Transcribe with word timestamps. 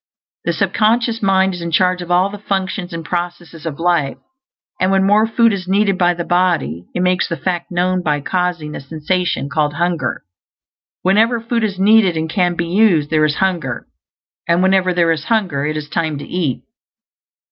The 0.45 0.53
sub 0.53 0.73
conscious 0.73 1.21
mind 1.21 1.53
is 1.53 1.61
in 1.61 1.69
charge 1.69 2.01
of 2.01 2.09
all 2.09 2.31
the 2.31 2.39
functions 2.39 2.91
and 2.91 3.05
processes 3.05 3.67
of 3.67 3.79
life; 3.79 4.17
and 4.79 4.89
when 4.89 5.05
more 5.05 5.27
food 5.27 5.53
is 5.53 5.67
needed 5.67 5.95
by 5.99 6.15
the 6.15 6.23
body, 6.25 6.87
it 6.95 7.01
makes 7.01 7.27
the 7.27 7.37
fact 7.37 7.69
known 7.69 8.01
by 8.01 8.19
causing 8.21 8.73
a 8.73 8.81
sensation 8.81 9.47
called 9.47 9.75
hunger. 9.75 10.23
Whenever 11.03 11.39
food 11.39 11.63
is 11.63 11.77
needed, 11.77 12.17
and 12.17 12.27
can 12.31 12.55
be 12.55 12.65
used, 12.65 13.11
there 13.11 13.25
is 13.25 13.35
hunger; 13.35 13.85
and 14.47 14.63
whenever 14.63 14.91
there 14.91 15.11
is 15.11 15.25
hunger 15.25 15.67
it 15.67 15.77
is 15.77 15.87
time 15.87 16.17
to 16.17 16.25
eat. 16.25 16.61